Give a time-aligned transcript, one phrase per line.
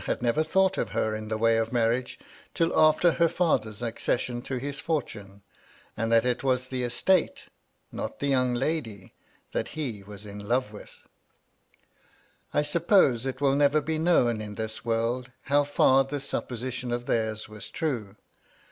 [0.03, 2.17] 297 had never thought of her in the way of marriage
[2.55, 5.43] till after her father's accession to his fortune;
[5.95, 7.49] and that it was the estate—
[7.93, 9.13] ^not the young lady—
[9.51, 11.03] that he was in love with.
[12.51, 17.05] I suppose it will never be known in this world how far this supposition of
[17.05, 18.15] theirs was true.